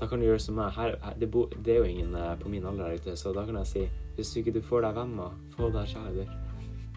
Da 0.00 0.06
kan 0.06 0.18
du 0.18 0.26
gjøre 0.26 0.38
som 0.42 0.56
meg. 0.58 0.72
Her, 0.74 0.96
her, 1.02 1.14
det, 1.20 1.30
bo, 1.30 1.46
det 1.64 1.72
er 1.72 1.76
jo 1.76 1.84
ingen 1.84 2.14
uh, 2.14 2.34
på 2.40 2.50
min 2.50 2.66
alder 2.66 2.88
her 2.88 2.98
ute, 2.98 3.14
så 3.16 3.32
da 3.32 3.44
kan 3.46 3.60
jeg 3.62 3.70
si 3.70 3.84
hvis 4.16 4.32
du 4.32 4.40
ikke 4.40 4.56
du 4.56 4.62
får 4.64 4.82
deg 4.82 4.96
venner, 4.96 5.36
få 5.56 5.70
deg 5.70 5.86
kjæledyr. 5.92 6.34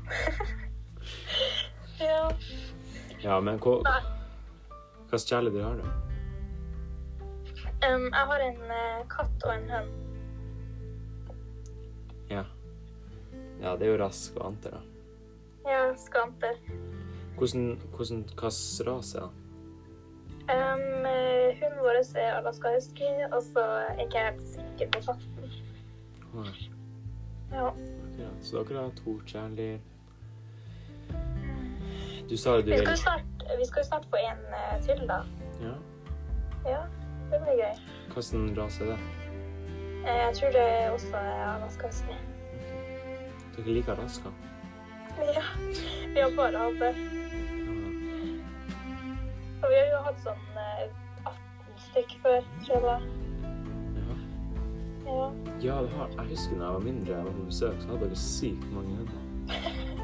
Ja. 2.00 2.30
Ja, 3.24 3.40
men 3.44 3.60
hva 3.60 3.82
slags 5.10 5.26
kjæledyr 5.28 5.64
har 5.66 5.80
du? 5.80 5.88
Um, 7.80 8.06
jeg 8.12 8.28
har 8.32 8.44
en 8.46 8.62
uh, 8.70 9.02
katt 9.12 9.44
og 9.48 9.56
en 9.56 9.68
hund. 9.74 9.90
Ja. 12.30 12.46
Ja, 13.60 13.76
det 13.76 13.88
er 13.88 13.92
jo 13.92 14.00
rask 14.04 14.38
og 14.40 14.46
anter, 14.52 14.78
da. 14.78 14.82
Ja, 15.68 15.82
og 15.90 15.98
Hvordan, 17.38 17.80
hvordan 17.96 18.24
hvilken 18.24 18.88
rase, 18.88 19.20
han? 19.20 19.36
Um, 20.50 21.06
hunden 21.60 21.80
vår 21.84 22.02
er 22.18 22.34
Alaska 22.38 22.74
Husky, 22.76 23.12
og 23.32 23.44
så 23.44 23.60
er 23.60 23.94
jeg 23.94 24.06
ikke 24.08 24.26
helt 24.26 24.48
sikker 24.48 24.92
på 24.92 25.00
katten. 25.06 25.52
Ah. 26.36 26.56
Ja. 27.52 27.68
Okay, 27.68 28.30
Så 28.42 28.64
dere 28.64 28.84
har 28.84 28.92
to 29.04 29.20
kjæledyr. 29.28 29.78
Du 32.30 32.38
sa 32.38 32.56
jo 32.56 32.62
du 32.62 32.72
Vi 32.72 32.78
skal 32.78 32.94
jo 32.94 33.02
snart, 33.02 33.24
vi 33.60 33.66
skal 33.66 33.82
jo 33.82 33.88
snart 33.88 34.06
få 34.10 34.18
en 34.22 34.44
uh, 34.54 34.76
til, 34.86 35.08
da. 35.08 35.24
Ja. 35.62 35.74
Ja, 36.70 36.82
det 37.32 37.42
blir 37.42 37.56
gøy. 37.64 37.80
Hvilken 38.14 38.62
rase 38.62 38.84
er 38.84 38.88
det? 38.88 39.00
Eh, 40.08 40.16
jeg 40.26 40.36
tror 40.36 40.48
det 40.48 40.62
er 40.62 40.90
også 40.90 41.16
er 41.16 41.56
Alaska 41.56 41.88
Husky. 41.88 42.14
Dere 43.56 43.74
liker 43.74 43.96
raska? 43.96 44.30
Ja, 45.18 45.44
vi 46.14 46.20
har 46.20 46.32
bare 46.36 46.58
hatt 46.58 46.80
det. 46.80 46.94
Ja. 46.96 47.74
Og 49.64 49.70
vi 49.70 49.76
har 49.76 49.90
jo 49.92 50.04
hatt 50.06 50.22
sånn 50.24 50.62
eh, 50.64 50.86
18 51.26 51.84
stykk 51.90 52.16
før, 52.24 52.48
tror 52.68 52.88
jeg. 52.92 53.02
Ja. 55.10 55.20
ja, 55.66 55.82
det 55.82 55.92
har 55.98 56.16
Jeg 56.16 56.30
husker 56.30 56.56
da 56.56 56.64
jeg 56.64 56.74
var 56.78 56.86
mindre 56.86 57.20
og 57.20 57.26
var 57.28 57.38
på 57.42 57.46
besøk, 57.50 57.78
så 57.82 57.92
hadde 57.92 58.06
dere 58.06 58.24
sykt 58.24 58.72
mange 58.72 58.98
hunder. 59.02 59.22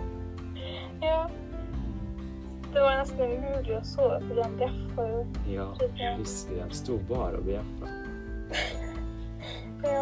ja. 1.09 1.19
Det 2.75 2.81
var 2.83 2.97
nesten 2.99 3.31
umulig 3.31 3.71
å 3.71 3.81
sove, 3.87 4.17
fordi 4.27 4.41
han 4.43 4.55
bjeffa 4.59 5.03
jo. 5.07 5.19
Ja, 5.47 5.67
jeg 5.95 6.17
husker 6.19 6.57
de 6.59 6.75
sto 6.75 6.97
bare 7.07 7.39
og 7.39 7.45
bjeffa. 7.47 7.91
Ja. 9.85 10.01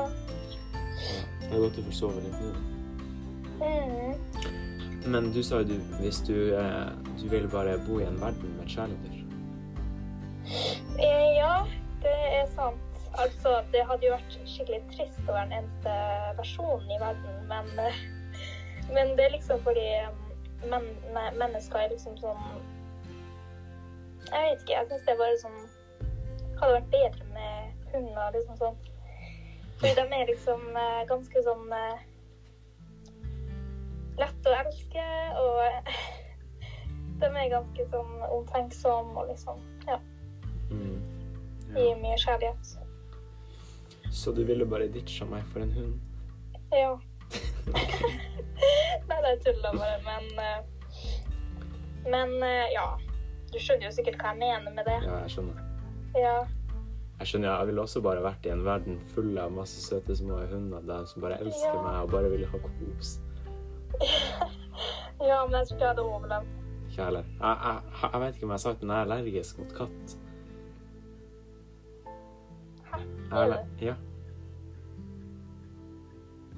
Det 1.44 1.52
er 1.52 1.60
godt 1.62 1.78
du 1.78 1.84
får 1.86 1.98
sove 2.00 2.24
litt 2.24 2.40
nå. 2.42 2.54
Mm. 3.62 4.16
Men 5.14 5.30
du 5.36 5.38
sa 5.46 5.60
jo 5.62 5.76
du, 5.76 5.76
hvis 6.00 6.24
du, 6.26 6.34
eh, 6.58 6.90
du 7.22 7.28
vil 7.30 7.46
bare 7.52 7.78
bo 7.86 8.00
i 8.02 8.08
en 8.08 8.18
verden 8.22 8.58
med 8.58 8.74
kjæledyr. 8.74 9.22
Eh, 10.98 11.30
Ja, 11.38 11.54
det 12.02 12.18
er 12.40 12.50
sant. 12.56 12.82
Altså, 13.14 13.60
det 13.70 13.86
hadde 13.86 14.08
jo 14.08 14.16
vært 14.16 14.38
skikkelig 14.50 14.82
trist 14.96 15.22
å 15.28 15.36
være 15.36 15.52
den 15.52 15.58
eneste 15.62 15.94
personen 16.42 16.90
i 16.90 17.02
verden, 17.06 17.42
men, 17.54 17.70
eh, 17.86 18.04
men 18.96 19.14
det 19.18 19.28
er 19.28 19.36
liksom 19.38 19.62
fordi 19.62 19.86
um, 20.72 20.88
men, 21.14 21.38
mennesker 21.40 21.80
er 21.80 21.92
liksom 21.92 22.18
sånn 22.22 22.42
Jeg 24.30 24.42
vet 24.50 24.62
ikke, 24.62 24.74
jeg 24.78 24.88
syns 24.90 25.06
det 25.06 25.14
er 25.14 25.20
bare 25.20 25.38
sånn 25.42 25.60
Hadde 26.62 26.74
vært 26.78 26.92
bedre 26.94 27.28
med 27.34 27.90
hunder, 27.94 28.32
liksom 28.36 28.58
sånn. 28.58 28.78
Fordi 29.82 29.94
de 29.98 30.04
er 30.16 30.30
liksom 30.30 30.62
eh, 30.80 31.02
ganske 31.10 31.42
sånn 31.44 31.74
eh, 31.76 32.04
lett 34.22 34.48
å 34.48 34.54
elske, 34.62 35.06
og 35.42 35.90
de 37.24 37.30
er 37.30 37.52
ganske 37.52 37.88
sånn 37.92 38.14
omtenksomme 38.30 39.18
og 39.20 39.34
liksom 39.34 39.60
Ja, 39.90 40.00
Mm. 40.74 41.02
gir 41.76 41.96
mye 42.02 42.18
kjærlighet. 42.18 42.78
Så 44.14 44.32
du 44.32 44.44
ville 44.46 44.66
bare 44.66 44.88
ditcha 44.88 45.26
meg 45.26 45.44
for 45.52 45.62
en 45.62 45.72
hund? 45.72 46.00
Ja. 46.72 46.96
Nei, 49.10 49.18
det 49.24 49.30
er 49.32 49.40
tulla 49.46 49.72
bare, 49.76 49.98
men 50.06 50.24
eh, 50.40 50.60
Men 52.10 52.34
eh, 52.44 52.68
ja. 52.74 52.88
Du 53.54 53.60
skjønner 53.62 53.86
jo 53.88 53.94
sikkert 53.96 54.18
hva 54.22 54.32
jeg 54.34 54.40
mener 54.42 54.74
med 54.74 54.88
det. 54.90 54.98
Ja, 55.06 55.18
jeg 55.24 55.34
skjønner. 55.36 55.60
Ja. 56.18 56.36
Jeg 57.20 57.30
skjønner, 57.30 57.50
jeg 57.54 57.70
ville 57.70 57.84
også 57.86 58.02
bare 58.04 58.24
vært 58.26 58.48
i 58.48 58.52
en 58.52 58.64
verden 58.66 58.98
full 59.14 59.38
av 59.38 59.52
masse 59.54 59.80
søte 59.84 60.16
små 60.18 60.40
hunder 60.50 60.82
der 60.90 61.06
som 61.08 61.22
bare 61.24 61.38
elsker 61.44 61.70
Ja. 61.70 61.84
meg 61.86 62.00
og 62.08 62.12
bare 62.16 62.32
vil 62.34 62.46
ha 62.50 62.58
kos. 62.66 63.14
ja, 65.30 65.38
men 65.46 65.54
jeg 65.60 65.68
tror 65.68 65.76
ikke 65.78 65.86
jeg 65.86 65.92
hadde 65.92 66.08
overlevd. 66.08 66.50
Ikke 66.90 67.04
heller. 67.08 67.30
Jeg, 67.40 67.58
jeg, 67.64 68.10
jeg 68.14 68.22
vet 68.24 68.36
ikke 68.36 68.46
om 68.48 68.50
jeg 68.50 68.58
har 68.58 68.64
sagt, 68.66 68.82
men 68.82 68.90
jeg 68.90 68.98
er 68.98 69.06
allergisk 69.08 69.62
mot 69.62 69.76
katt. 69.78 70.18
Hæ? 72.90 73.00
Er 73.32 73.54
det? 73.54 73.62
Ja. 73.88 73.96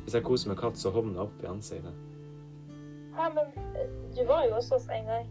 Hvis 0.05 0.13
jeg 0.19 0.23
koser 0.25 0.51
med 0.51 0.59
katt, 0.59 0.77
så 0.77 0.91
hovner 0.93 1.17
jeg 1.17 1.25
opp 1.25 1.43
i 1.43 1.49
ansiktet. 1.49 1.95
Ja, 3.15 3.29
men 3.33 3.51
eh, 3.73 3.89
du 4.15 4.21
var 4.29 4.45
jo 4.45 4.55
også 4.59 4.77
hos 4.77 4.87
en 4.93 5.07
gang. 5.09 5.27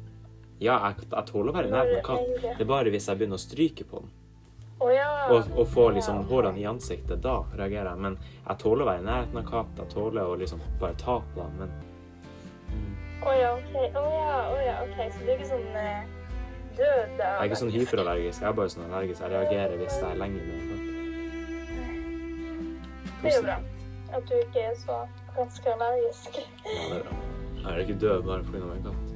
Ja, 0.63 0.79
jeg, 0.89 1.07
jeg 1.11 1.27
tåler 1.31 1.53
å 1.53 1.57
være 1.57 1.71
nær 1.71 1.91
en 1.95 2.05
katt. 2.07 2.29
Det 2.43 2.63
er 2.65 2.69
bare 2.71 2.91
hvis 2.95 3.07
jeg 3.11 3.19
begynner 3.21 3.39
å 3.39 3.43
stryke 3.43 3.85
på 3.91 4.01
den 4.03 4.13
Å 4.83 4.89
ja. 4.91 5.09
og, 5.35 5.51
og 5.59 5.67
få 5.71 5.89
liksom 5.95 6.21
Ja. 6.23 6.27
hårene 6.31 6.59
i 6.63 6.67
ansiktet, 6.67 7.21
da 7.23 7.37
reagerer 7.55 7.91
jeg. 7.93 8.01
Men 8.07 8.17
jeg 8.49 8.59
tåler 8.63 8.83
å 8.83 8.89
være 8.91 9.03
i 9.03 9.07
nærheten 9.07 9.39
av 9.41 9.47
katt. 9.51 9.73
Jeg 9.79 9.93
tåler 9.95 10.23
å 10.27 10.35
liksom 10.41 10.63
bare 10.81 10.99
ta 11.01 11.21
på 11.35 11.41
den, 11.41 11.55
men. 11.61 11.71
Å 13.25 13.37
ja, 13.39 13.53
OK. 13.55 13.75
Å 13.79 14.03
ja, 14.03 14.41
oh, 14.51 14.61
ja, 14.67 14.75
OK. 14.85 14.99
Så 15.15 15.23
du 15.23 15.31
er 15.31 15.37
ikke 15.39 15.51
sånn 15.53 15.79
eh, 15.79 16.03
død 16.81 17.15
Jeg 17.23 17.31
er 17.31 17.47
ikke 17.47 17.61
sånn 17.63 17.75
hyperallergisk. 17.77 18.43
Jeg 18.43 18.51
er 18.51 18.59
bare 18.59 18.75
sånn 18.75 18.89
allergisk. 18.91 19.23
Jeg 19.23 19.31
reagerer 19.37 19.79
hvis 19.81 20.01
jeg 20.01 20.11
er 20.11 20.19
lenge 20.25 20.43
med 20.43 20.55
en 20.59 20.67
katt. 20.73 20.91
Det 23.23 23.31
er 23.31 23.39
jo 23.39 23.47
bra. 23.47 23.57
At 24.15 24.23
du 24.29 24.35
ikke 24.39 24.61
er 24.71 24.75
så 24.79 24.97
ganske 25.37 25.73
allergisk. 25.75 26.39
Ja, 26.67 26.95
det 26.95 27.03
er 27.65 27.73
er 27.75 27.79
ikke 27.79 27.99
død 28.01 28.23
bare 28.23 28.45
pga. 28.45 28.59
en 28.59 28.83
katt. 28.85 29.15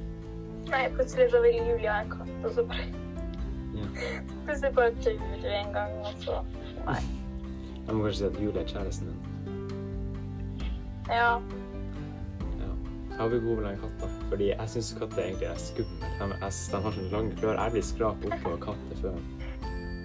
Nei, 0.69 0.89
plutselig 0.95 1.31
så 1.31 1.41
vil 1.41 1.55
Julia 1.55 1.91
ha 1.91 2.01
en 2.03 2.09
katt, 2.11 2.45
og 2.45 2.51
så 2.55 2.65
bare 2.65 2.87
Ja. 3.75 3.85
Plutselig 4.45 4.75
bare 4.75 4.91
dør 5.05 5.19
du 5.41 5.47
en 5.47 5.73
gang, 5.73 5.91
og 5.99 6.13
så 6.23 6.41
Nei. 6.85 7.01
Jeg 7.87 7.95
må 7.95 8.03
kanskje 8.03 8.17
si 8.17 8.25
at 8.25 8.41
Julie 8.43 8.61
er 8.61 8.65
kjæresten 8.65 9.07
din. 9.07 9.19
Ja. 11.07 11.33
Ja. 12.59 12.71
Jeg 13.09 13.19
håper 13.19 13.35
ikke 13.35 13.47
hun 13.47 13.55
med 13.55 13.65
ha 13.65 13.71
en 13.71 13.79
katt, 13.79 14.01
da. 14.01 14.07
Fordi 14.29 14.49
jeg 14.49 14.69
syns 14.69 14.95
katter 14.99 15.23
egentlig 15.23 15.47
er 15.47 15.57
skumle. 15.57 16.11
De, 16.19 16.27
de 16.29 16.81
har 16.83 16.91
sånne 16.91 17.11
lange 17.11 17.35
klør. 17.35 17.61
Jeg 17.63 17.71
blir 17.71 17.81
skrap 17.81 18.27
på 18.43 18.57
katter 18.65 19.01
før. 19.01 19.15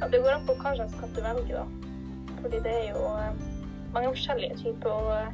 ja. 0.01 0.09
Det 0.09 0.23
går 0.23 0.31
an 0.31 0.47
på 0.47 0.55
hva 0.63 0.77
slags 0.77 0.95
katt 1.01 1.17
du 1.17 1.21
velger, 1.23 1.59
da. 1.59 1.67
Fordi 2.41 2.57
det 2.65 2.73
er 2.73 2.89
jo 2.93 3.05
eh, 3.19 3.54
mange 3.95 4.11
forskjellige 4.15 4.57
typer, 4.63 4.91
og 4.91 5.13
eh, 5.17 5.31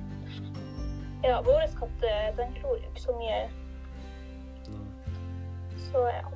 ja, 1.25 1.41
vår 1.45 1.67
katt 1.79 2.05
den 2.39 2.55
klorer 2.61 2.85
jo 2.85 2.91
ikke 2.93 3.03
så 3.07 3.17
mye, 3.19 3.41
så 5.91 6.05
ja. 6.07 6.29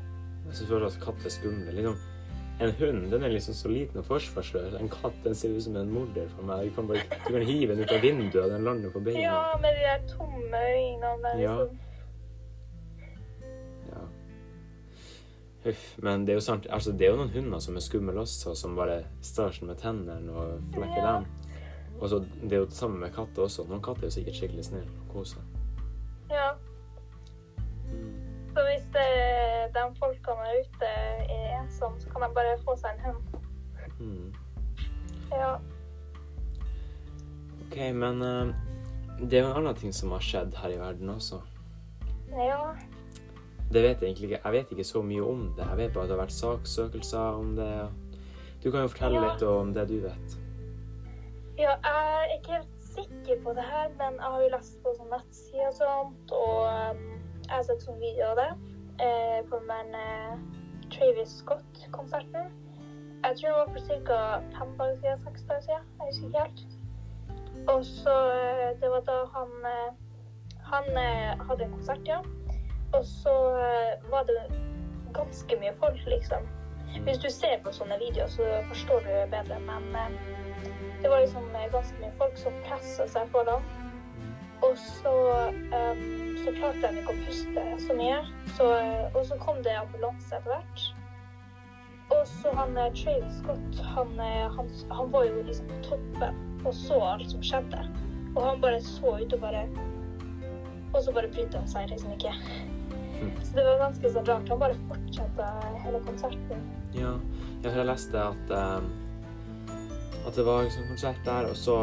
Jeg 0.44 0.58
syns 0.58 0.68
fortsatt 0.70 0.98
at 0.98 1.04
katter 1.04 1.30
er 1.30 1.32
skumle. 1.32 1.72
Liksom, 1.72 1.94
en 2.64 2.72
hund 2.78 3.06
den 3.10 3.22
er 3.26 3.32
liksom 3.32 3.54
så 3.56 3.70
liten 3.72 3.98
og 3.98 4.04
forsvarsløs. 4.06 4.74
En 4.78 4.90
katt 4.92 5.16
den 5.24 5.34
ser 5.34 5.54
ut 5.56 5.64
som 5.64 5.76
en 5.80 5.90
morder 5.90 6.28
for 6.34 6.46
meg. 6.46 6.68
Du 6.68 6.74
kan, 6.76 6.86
bare, 6.90 7.00
du 7.24 7.30
kan 7.32 7.46
hive 7.48 7.74
den 7.74 7.82
ut 7.82 7.94
av 7.96 8.04
vinduet, 8.04 8.44
og 8.44 8.50
den 8.52 8.66
lander 8.68 8.92
på 8.94 9.00
beina. 9.02 9.24
Ja, 9.24 9.40
med 9.62 9.74
de 9.78 9.86
der 9.88 10.04
tomme 10.12 10.60
øynene 10.68 11.14
der, 11.24 11.40
Ja. 11.42 11.56
liksom. 11.64 11.78
Ja. 13.88 14.04
Huff. 15.64 15.84
Men 16.04 16.26
det 16.26 16.34
er 16.34 16.38
jo 16.42 16.44
sant, 16.44 16.66
altså 16.70 16.92
det 16.92 17.06
er 17.08 17.14
jo 17.14 17.22
noen 17.22 17.32
hunder 17.34 17.58
som 17.64 17.76
er 17.76 17.80
skumle 17.80 18.20
også, 18.20 18.54
som 18.54 18.76
bare 18.76 19.00
sånn 19.24 19.66
med 19.70 19.80
tennene 19.80 20.30
og 20.32 20.60
flekker 20.76 21.00
Ja. 21.00 21.12
dem. 21.18 21.26
Og 22.00 22.08
så 22.10 22.18
det 22.42 22.52
er 22.52 22.56
jo 22.62 22.64
det 22.68 22.76
samme 22.76 22.98
med 22.98 23.12
katter 23.14 23.42
også. 23.46 23.64
Noen 23.68 23.82
katter 23.82 24.04
er 24.06 24.10
jo 24.10 24.16
sikkert 24.18 24.38
skikkelig 24.40 24.64
snille 24.64 24.90
og 25.04 25.12
koser. 25.14 25.42
Ja. 26.30 26.50
Så 28.54 28.62
hvis 28.68 28.84
det, 28.94 29.06
de 29.74 29.84
folkene 29.98 30.48
er 30.50 30.60
ute 30.62 30.90
er 30.90 31.62
ensomme, 31.62 32.00
så 32.00 32.10
kan 32.10 32.22
de 32.26 32.34
bare 32.36 32.58
få 32.64 32.76
seg 32.78 32.98
en 32.98 33.04
hund. 33.06 33.22
Mm. 33.98 34.34
Ja. 35.32 35.54
OK, 37.64 37.76
men 37.94 38.22
eh, 38.22 38.54
det 39.24 39.38
er 39.38 39.44
jo 39.46 39.50
en 39.52 39.58
annen 39.62 39.78
ting 39.78 39.94
som 39.94 40.12
har 40.14 40.22
skjedd 40.22 40.54
her 40.60 40.74
i 40.74 40.78
verden 40.78 41.10
også. 41.14 41.40
Ja. 42.34 42.60
Det 43.72 43.82
vet 43.82 44.02
jeg 44.02 44.10
egentlig 44.10 44.30
ikke. 44.30 44.40
Jeg 44.44 44.52
vet 44.52 44.72
ikke 44.74 44.84
så 44.86 45.02
mye 45.02 45.24
om 45.26 45.44
det. 45.56 45.66
Jeg 45.70 45.76
vet 45.80 45.92
bare 45.94 46.04
at 46.04 46.10
det 46.10 46.16
har 46.18 46.24
vært 46.26 46.36
saksøkelser 46.36 47.38
om 47.40 47.54
det. 47.58 47.70
Du 48.64 48.70
kan 48.70 48.84
jo 48.84 48.88
fortelle 48.92 49.20
Ja. 49.22 49.32
litt 49.32 49.42
om 49.42 49.74
det 49.74 49.88
du 49.88 49.98
vet. 50.04 50.36
Ja, 51.58 51.70
jeg 51.70 52.24
er 52.24 52.38
ikke 52.38 52.52
helt 52.52 52.68
sikker 52.94 53.42
på 53.44 53.50
det 53.54 53.62
her, 53.62 53.88
men 53.98 54.16
jeg 54.18 54.30
har 54.32 54.42
jo 54.42 54.50
lest 54.56 54.78
på 54.82 54.94
sånn 54.96 55.12
nettsider 55.12 55.68
og 55.68 55.76
sånt, 55.78 56.32
og 56.34 56.58
um, 56.66 57.04
jeg 57.44 57.52
har 57.52 57.66
sett 57.68 57.84
sånn 57.86 58.00
video 58.02 58.32
av 58.32 58.40
det 58.40 58.50
eh, 59.06 59.40
på 59.50 59.60
den 59.68 59.94
eh, 59.94 60.32
Travis 60.94 61.36
Scott-konserten. 61.42 62.50
Jeg 63.24 63.36
tror 63.38 63.48
det 63.48 63.58
var 63.58 63.70
for 63.76 64.06
ca. 64.08 64.18
fem 64.56 64.72
dager 64.78 64.96
siden, 65.00 65.22
seks 65.28 65.46
dager 65.48 65.62
siden. 65.68 65.86
Jeg 66.00 66.08
husker 66.08 66.26
ikke 66.26 66.42
helt. 66.42 66.64
Og 67.68 67.84
så 67.84 68.16
eh, 68.30 68.80
Det 68.80 68.90
var 68.90 69.00
da 69.06 69.14
han 69.36 69.52
eh, 69.70 69.94
Han 70.72 70.90
eh, 71.04 71.46
hadde 71.46 71.64
en 71.64 71.72
konsert, 71.72 72.02
ja. 72.06 72.18
Og 72.92 73.04
så 73.04 73.32
var 74.10 74.22
det 74.26 74.42
ganske 75.14 75.56
mye 75.60 75.72
folk, 75.78 76.06
liksom. 76.06 76.46
Hvis 77.06 77.18
du 77.18 77.30
ser 77.30 77.58
på 77.64 77.72
sånne 77.74 77.98
videoer, 77.98 78.30
så 78.30 78.60
forstår 78.68 79.06
du 79.06 79.14
bedre, 79.32 79.58
men 79.66 80.18
det 81.04 81.10
var 81.10 81.20
liksom 81.20 81.42
eh, 81.54 81.72
ganske 81.72 81.98
mye 82.00 82.12
folk 82.16 82.38
som 82.40 82.54
pressa 82.64 83.04
seg 83.12 83.26
på 83.28 83.42
foran. 83.42 83.66
Og 84.64 84.78
så, 84.80 85.12
um, 85.76 85.98
så 86.40 86.54
klarte 86.56 86.88
de 86.94 87.02
ikke 87.02 87.12
å 87.12 87.24
puste 87.26 87.64
så 87.84 87.96
mye. 87.98 88.22
Så, 88.56 88.68
eh, 88.78 89.10
og 89.10 89.26
så 89.28 89.36
kom 89.42 89.60
det 89.66 89.74
ambulanse 89.76 90.38
etter 90.38 90.48
hvert. 90.48 90.86
Og 92.14 92.24
så 92.30 92.54
han 92.56 92.80
Travis 92.96 93.36
Scott, 93.42 93.82
han, 93.92 94.16
han, 94.56 94.72
han 94.96 95.12
var 95.12 95.28
jo 95.28 95.44
liksom 95.44 95.68
på 95.74 95.82
toppen 95.90 96.40
og 96.64 96.72
så 96.80 97.02
alt 97.10 97.28
som 97.34 97.44
skjedde. 97.44 97.84
Og 98.32 98.40
han 98.46 98.64
bare 98.64 98.80
så 98.80 99.18
ut 99.20 99.36
og 99.36 99.44
bare 99.44 99.66
Og 100.94 101.02
så 101.04 101.12
bare 101.12 101.28
brydde 101.28 101.58
han 101.58 101.68
seg 101.68 101.92
liksom 101.92 102.16
ikke. 102.16 102.32
Så 103.44 103.56
det 103.58 103.68
var 103.68 103.80
ganske 103.90 104.16
sånn 104.16 104.28
rart. 104.28 104.48
Han 104.48 104.60
bare 104.62 104.82
fortsatte 104.88 105.52
hele 105.84 106.00
konserten. 106.08 106.68
Ja, 106.96 107.16
jeg 107.60 107.72
tror 107.72 107.82
jeg 107.82 107.92
leste 107.92 108.28
at 108.30 108.52
eh, 108.56 108.92
at 110.24 110.36
det 110.36 110.44
var 110.46 110.68
sånn 110.72 110.88
konsert 110.88 111.20
der, 111.26 111.48
og 111.50 111.56
så 111.58 111.78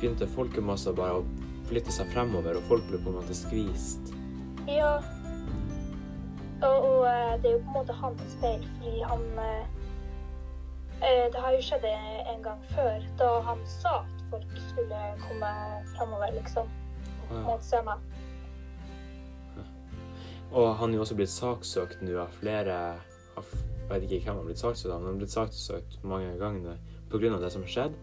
begynte 0.00 0.28
folkemasser 0.34 0.94
bare 0.96 1.20
å 1.20 1.26
flytte 1.68 1.92
seg 1.94 2.08
fremover, 2.12 2.56
og 2.58 2.68
folk 2.70 2.88
ble 2.88 3.00
på 3.02 3.12
en 3.12 3.18
måte 3.20 3.36
skvist. 3.36 4.12
Ja. 4.70 4.96
Og, 6.62 6.84
og 6.86 7.06
eh, 7.10 7.34
det 7.42 7.50
er 7.50 7.56
jo 7.56 7.62
på 7.64 7.72
en 7.72 7.78
måte 7.80 7.96
hans 7.98 8.36
feil, 8.40 8.64
fordi 8.78 9.02
han 9.02 9.22
eh, 9.42 9.78
eh, 11.02 11.24
Det 11.34 11.42
har 11.42 11.56
jo 11.56 11.64
skjedd 11.66 11.86
en 11.90 12.44
gang 12.44 12.62
før, 12.74 13.06
da 13.18 13.30
han 13.48 13.64
sa 13.70 13.96
at 14.02 14.24
folk 14.30 14.58
skulle 14.70 15.00
komme 15.26 15.52
fremover, 15.96 16.34
liksom, 16.38 16.70
mot 17.32 17.66
scenen. 17.66 18.08
Og 20.52 20.74
han 20.76 20.92
er 20.92 20.98
jo 20.98 21.04
også 21.06 21.16
blitt 21.16 21.32
saksøkt 21.32 22.02
nå 22.04 22.18
av 22.20 22.34
flere 22.36 22.78
av, 23.40 23.52
Jeg 23.88 24.00
vet 24.00 24.12
ikke 24.16 24.30
hvem 24.30 24.36
han 24.36 24.42
har 24.42 24.48
blitt 24.50 24.60
saksøkt 24.60 24.92
av, 24.92 25.00
men 25.00 25.06
han 25.08 25.14
har 25.14 25.22
blitt 25.24 25.34
saksøkt 25.34 25.96
mange 26.06 26.34
ganger 26.40 26.76
pga. 27.12 27.38
det 27.40 27.50
som 27.52 27.64
har 27.66 27.74
skjedd. 27.74 27.98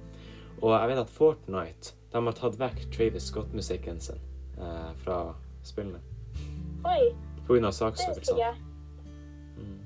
Og 0.60 0.74
jeg 0.76 0.92
vet 0.92 1.02
at 1.04 1.14
Fortnite 1.14 1.96
de 2.10 2.22
har 2.26 2.38
tatt 2.38 2.60
vekk 2.60 2.86
Travis 2.94 3.30
Scott-musikken 3.30 4.00
sin 4.02 4.22
eh, 4.58 4.92
fra 5.04 5.20
spillene 5.64 6.02
Oi, 6.88 7.12
pga. 7.48 7.72
saksøkelser. 7.72 8.56
Mm. 9.58 9.82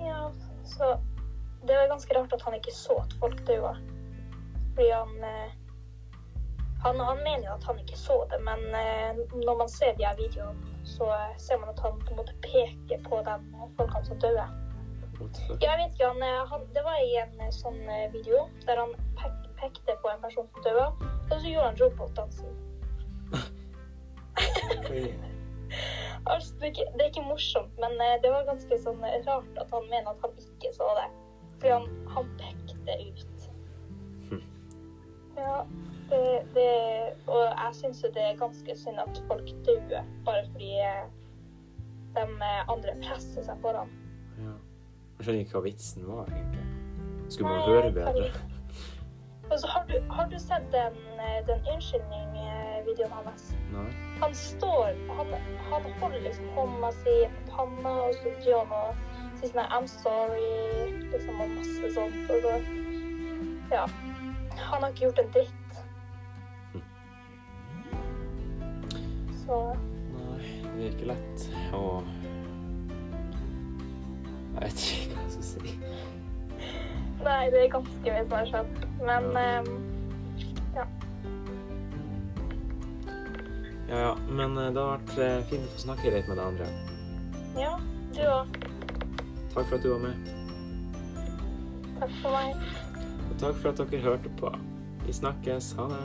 Ja, 0.00 0.30
så 0.64 0.94
det 1.66 1.76
var 1.76 1.90
ganske 1.90 2.14
rart 2.18 2.32
at 2.32 2.42
han 2.46 2.54
ikke 2.58 2.74
så 2.74 3.02
at 3.02 3.16
folk 3.20 3.42
døde. 3.46 3.74
Fordi 4.74 4.88
han 4.90 5.26
eh, 5.28 5.50
han, 6.82 7.00
han 7.00 7.16
mener 7.16 7.44
jo 7.46 7.54
at 7.54 7.64
han 7.64 7.78
ikke 7.78 7.98
så 7.98 8.16
det, 8.30 8.40
men 8.42 8.60
eh, 8.74 9.18
når 9.46 9.58
man 9.58 9.68
ser 9.68 9.94
de 9.98 10.06
her 10.06 10.16
videoene, 10.18 10.58
så 10.84 11.06
eh, 11.14 11.36
ser 11.38 11.58
man 11.58 11.68
at 11.68 11.78
han 11.78 12.00
på 12.00 12.10
en 12.10 12.18
måte 12.18 12.34
peker 12.42 13.02
på 13.06 13.20
de 13.26 13.36
folkene 13.76 14.06
som 14.06 14.18
døde. 14.24 14.46
Jeg 15.60 15.78
vet 15.78 15.94
ikke, 15.94 16.06
han, 16.06 16.22
eh, 16.22 16.50
han, 16.50 16.60
Det 16.74 16.82
var 16.84 16.96
i 17.00 17.16
en 17.22 17.40
eh, 17.40 17.52
sånn 17.54 17.80
eh, 17.88 18.12
video 18.12 18.48
der 18.66 18.76
han 18.80 18.94
pek, 19.18 19.34
pekte 19.60 19.96
på 20.02 20.10
en 20.10 20.22
person 20.22 20.48
som 20.52 20.62
døde, 20.64 20.86
og 21.30 21.34
så 21.34 21.46
gjorde 21.46 21.68
han 21.70 21.80
robotdansen. 21.82 22.50
Altså, 26.26 26.54
det, 26.60 26.62
er 26.62 26.70
ikke, 26.70 26.84
det 26.94 27.02
er 27.02 27.08
ikke 27.08 27.22
morsomt, 27.26 27.78
men 27.80 27.92
det 28.22 28.30
var 28.30 28.44
ganske 28.46 28.76
sånn 28.78 29.00
rart 29.24 29.56
at 29.58 29.70
han 29.72 29.86
mener 29.88 30.10
at 30.12 30.20
han 30.22 30.32
ikke 30.38 30.70
så 30.76 30.86
det. 30.98 31.06
Fordi 31.54 31.70
han, 31.72 31.86
han 32.12 32.28
pekte 32.38 32.96
ut. 33.08 33.46
Hm. 34.28 34.44
Ja, 35.38 35.56
det, 36.12 36.22
det 36.54 36.68
Og 37.24 37.42
jeg 37.48 37.72
syns 37.80 38.04
jo 38.04 38.12
det 38.14 38.24
er 38.28 38.38
ganske 38.38 38.76
synd 38.78 38.98
at 39.02 39.22
folk 39.30 39.48
dør 39.66 40.04
bare 40.28 40.44
fordi 40.52 40.70
de 42.20 42.52
andre 42.76 42.92
presser 43.00 43.42
seg 43.48 43.56
foran. 43.64 43.90
Ja. 44.38 44.54
Jeg 45.22 45.28
skjønner 45.28 45.44
ikke 45.44 45.54
hva 45.54 45.60
vitsen 45.62 46.06
var, 46.08 46.30
egentlig. 46.34 46.62
Skulle 47.30 47.50
man 47.52 47.60
Nei, 47.60 47.66
høre 47.68 47.90
bedre? 47.94 48.30
Altså, 49.52 49.68
har 49.70 49.84
du, 49.86 49.92
har 50.10 50.26
du 50.32 50.38
sett 50.42 50.64
den, 50.72 50.96
eh, 51.22 51.36
den 51.46 51.60
unnskyldning-videoen 51.70 53.12
hans? 53.12 53.44
Nei? 53.70 53.84
Han 54.18 54.34
står 54.34 54.98
Han, 55.14 55.30
han 55.68 55.86
holder 56.00 56.24
liksom 56.24 56.48
hånda 56.56 56.90
si 56.96 57.14
på 57.36 57.52
panna, 57.52 57.92
og 58.08 58.18
så 58.18 58.32
driver 58.40 58.66
han 58.72 58.74
og 58.80 59.38
sier 59.38 59.52
sånn 59.52 59.70
I'm 59.78 59.86
sorry, 59.92 60.50
liksom, 61.12 61.38
og 61.38 61.54
masse 61.54 61.92
sånt. 61.94 62.26
Og 62.26 62.38
så 62.42 62.52
Ja. 63.70 63.86
Han 64.58 64.82
har 64.82 64.88
ikke 64.90 65.06
gjort 65.06 65.22
en 65.22 65.30
dritt. 65.38 65.70
Så 69.46 69.62
Nei, 70.18 70.50
det 70.66 70.82
er 70.82 70.90
ikke 70.90 71.12
lett 71.14 71.46
å 71.78 72.02
Jeg 74.52 74.66
vet 74.66 74.84
ikke 74.90 75.01
si. 75.54 75.76
Nei, 77.22 77.42
det 77.54 77.60
er 77.64 77.68
ganske 77.76 78.02
mye 78.08 78.24
som 78.26 78.34
har 78.38 78.46
skjedd. 78.50 78.72
Men 79.06 79.24
ehm, 79.38 79.72
Ja, 80.76 80.84
ja. 83.92 84.12
Men 84.28 84.56
eh, 84.58 84.70
det 84.72 84.80
har 84.80 84.96
vært 84.96 85.14
eh, 85.20 85.38
fint 85.50 85.66
å 85.68 85.72
få 85.76 85.82
snakke 85.86 86.12
litt 86.14 86.28
med 86.30 86.36
deg, 86.40 86.46
Andrea. 86.46 86.72
ja, 87.60 87.74
du 88.16 88.22
òg. 88.26 88.46
Takk 89.52 89.66
for 89.68 89.76
at 89.76 89.82
du 89.84 89.90
var 89.92 90.02
med. 90.06 90.14
Takk 92.00 92.14
for 92.22 92.30
meg. 92.34 92.56
Og 93.28 93.34
takk 93.42 93.56
for 93.60 93.68
at 93.74 93.82
dere 93.82 94.02
hørte 94.06 94.32
på. 94.40 94.48
Vi 95.06 95.12
snakkes. 95.12 95.74
Ha 95.78 95.84
det. 95.92 96.02